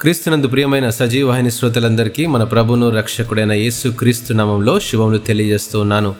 [0.00, 6.14] క్రీస్తునందు ప్రియమైన సజీవవాహిని శ్రోతలందరికీ మన ప్రభును రక్షకుడైన యేసు క్రీస్తు నామంలో శుభములు తెలియజేస్తూ ఉన్నాను.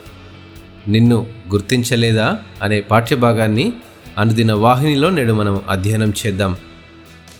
[0.87, 2.37] నిన్ను గుర్తించలేదా?
[2.63, 3.73] అనే పాఠ్యభాగాన్ని
[4.17, 6.55] అనుదిన వాహినిలో నేడు మనం అధ్యయనం చేద్దాం.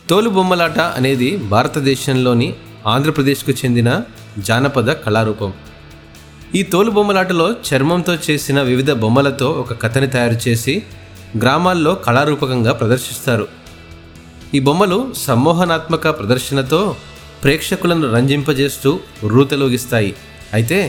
[0.10, 2.53] తోలు బొమ్మలాట అనేది భారతదేశంలోని
[2.87, 4.01] ఆంధ్రప్రదేశ్కు చెందిన
[4.40, 5.53] జానపద కళారూపం.
[6.56, 10.83] ఈ తోలు బొమ్మలాటలో చర్మంతో చేసిన వివిధ బొమ్మలతో ఒక కథని తయారు చేసి
[11.40, 13.47] గ్రామాల్లో కళారూపకంగా ప్రదర్శిస్తారు.
[14.56, 16.95] ఈ బొమ్మలు సమ్మోహనాత్మక ప్రదర్శనతో
[17.44, 20.13] ప్రేక్షకులను రంజింపజేస్తూ రూతలోగిస్తాయి.
[20.53, 20.80] అయితే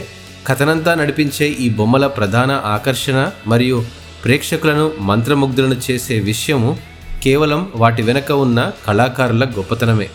[0.47, 3.85] కథనంతా నడిపించే ఈ బొమ్మల ప్రధాన ఆకర్షణ మరియు
[4.25, 6.79] ప్రేక్షకులను మంత్రముగ్ధులను చేసే విషయము
[7.23, 10.09] కేవలం వాటి వెనక ఉన్న కళాకారుల గొప్పతనమే.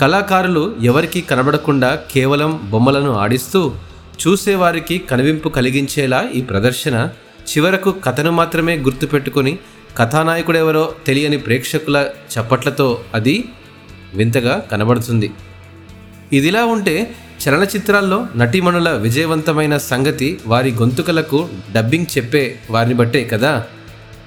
[0.00, 3.72] కళాకారులు ఎవరికీ కనబడకుండా కేవలం బొమ్మలను ఆడిస్తూ
[4.22, 6.96] చూసేవారికి కనువింపు కలిగించేలా ఈ ప్రదర్శన
[7.52, 9.58] చివరకు కథను మాత్రమే గుర్తుపెట్టుకొని
[9.98, 13.44] కథానాయకుడెవరో తెలియని ప్రేక్షకుల చప్పట్లతో అది
[14.14, 15.30] వింతగా కనబడుతుంది.
[16.32, 17.14] ఇదిలా ఉంటే
[17.48, 23.64] చలనచిత్రాల్లో నటీమణుల విజయవంతమైన సంగతి వారి గొంతుకలకు డబ్బింగ్ చెప్పే వారిని బట్టే కదా?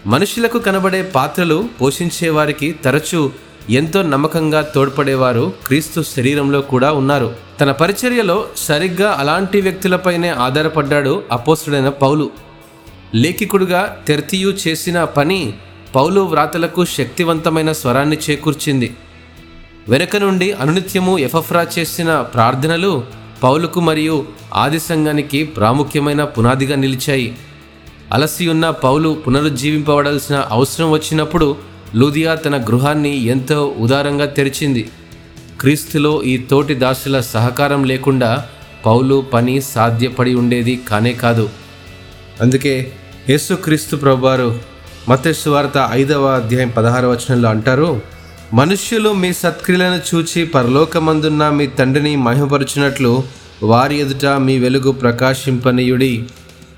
[0.05, 3.31] మనుషులకు కనబడే పాత్రలు పోషించేవారికి తరచూ
[3.69, 7.35] ఎంతో నమ్మకంగా తోడ్పడేవారు క్రీస్తు శరీరంలో కూడా ఉన్నారు.
[7.61, 12.31] తన పరిచర్యలో సరిగ్గా అలాంటి వ్యక్తులపైనే ఆధారపడ్డాడు అపోస్తుడైన పౌలు.
[13.15, 15.53] లేఖికుడుగా తెర్తియు చేసిన పని
[15.95, 18.95] పౌలు వ్రాతలకు శక్తివంతమైన స్వరాన్ని చేకూర్చింది.
[19.89, 23.03] వెనుక నుండి అనునిత్యము ఎఫఫ్రా చేసిన ప్రార్థనలు
[23.43, 27.35] పౌలుకు మరియు ఆది సంఘానికి ప్రాముఖ్యమైన పునాదిగా నిలిచాయి.
[28.13, 31.57] అలసి ఉన్న పౌలు పునరుజ్జీవింపబడాల్సిన అవసరం వచ్చినప్పుడు
[31.95, 34.89] లూదియా తన గృహాన్ని ఎంతో ఉదారంగా తెరిచింది.
[35.59, 38.45] క్రీస్తులో ఈ తోటి దాసుల సహకారం లేకుండా
[38.85, 41.49] పౌలు పని సాధ్యపడి ఉండేది కానే కాదు.
[42.41, 42.91] అందుకే
[43.29, 44.59] యేసుక్రీస్తు ప్రభువారు
[45.09, 48.01] మతేసు వార్త ఐదవ అధ్యాయం పదహార వచనంలో అంటారు
[48.53, 53.23] మనుష్యులు మీ సత్క్రియలను చూచి పరలోకమందున్న మీ తండ్రిని మహిమపరుచినట్లు
[53.63, 56.25] వారి ఎదుట మీ వెలుగు ప్రకాశింపనీయుడి.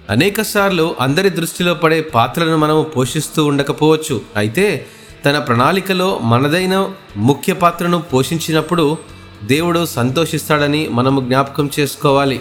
[0.10, 4.22] అనేకసార్లు అందరి దృష్టిలో పడే పాత్రలను మనము పోషిస్తూ ఉండకపోవచ్చు.
[4.36, 4.88] అయితే
[5.26, 6.78] తన ప్రణాళికలో మనదైన
[7.18, 8.98] ముఖ్య పాత్రను పోషించినప్పుడు
[9.44, 12.40] దేవుడు సంతోషిస్తాడని మనము జ్ఞాపకం చేసుకోవాలి.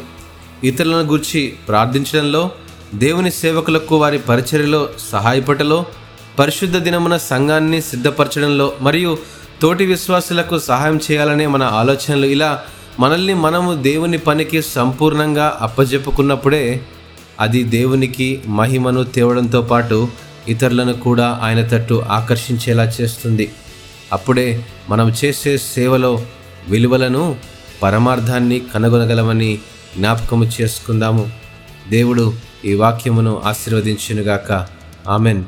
[0.65, 2.51] ఇతరులను గురించి ప్రార్థించడంలో
[2.95, 5.87] దేవుని సేవకులకు వారి పరిచర్యలో సహాయపటలో
[6.39, 9.19] పరిశుద్ధ దినమున సంఘాన్ని సిద్ధపరచడంలో మరియు
[9.63, 12.63] తోటి విశ్వాసులకు సహాయం చేయాలనే మన ఆలోచనలు ఇలా
[13.01, 16.81] మనల్ని మనము దేవుని పనికి సంపూర్ణంగా అప్పజెప్పుకున్నప్పుడే
[17.41, 20.09] అది దేవునికి మహిమను తేవడంతో పాటు
[20.49, 23.53] ఇతరులను కూడా ఆయన తట్టు ఆకర్షించేలా చేస్తుంది.
[24.13, 26.27] అప్పుడే మనం చేసే సేవలో
[26.69, 27.37] విలువలను
[27.83, 29.59] పరమార్థాన్ని కనుగొనగలమని
[29.97, 31.31] జ్ఞాపకము చేసుకుందాము.
[31.91, 32.33] దేవుడు
[32.65, 34.69] ఈ వాక్యమును ఆశీర్వదించునుగాక.
[35.09, 35.45] ఆమెన్.